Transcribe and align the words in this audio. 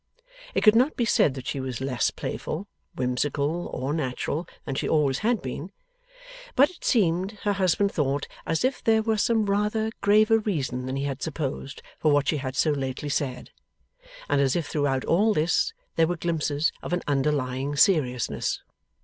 It 0.55 0.61
could 0.61 0.73
not 0.75 0.95
be 0.97 1.05
said 1.05 1.35
that 1.35 1.45
she 1.45 1.59
was 1.59 1.79
less 1.79 2.09
playful, 2.09 2.67
whimsical, 2.95 3.67
or 3.67 3.93
natural, 3.93 4.47
than 4.65 4.73
she 4.73 4.89
always 4.89 5.19
had 5.19 5.43
been; 5.43 5.71
but 6.55 6.71
it 6.71 6.83
seemed, 6.83 7.33
her 7.43 7.53
husband 7.53 7.91
thought, 7.91 8.27
as 8.43 8.65
if 8.65 8.83
there 8.83 9.03
were 9.03 9.17
some 9.19 9.45
rather 9.45 9.91
graver 10.01 10.39
reason 10.39 10.87
than 10.87 10.95
he 10.95 11.03
had 11.03 11.21
supposed 11.21 11.83
for 11.99 12.11
what 12.11 12.27
she 12.29 12.37
had 12.37 12.55
so 12.55 12.71
lately 12.71 13.09
said, 13.09 13.51
and 14.27 14.41
as 14.41 14.55
if 14.55 14.65
throughout 14.65 15.05
all 15.05 15.35
this, 15.35 15.71
there 15.97 16.07
were 16.07 16.17
glimpses 16.17 16.71
of 16.81 16.93
an 16.93 17.03
underlying 17.07 17.75
seriousness. 17.75 18.59